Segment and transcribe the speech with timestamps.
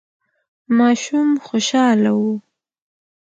[0.77, 2.21] ماشوم خوشاله و.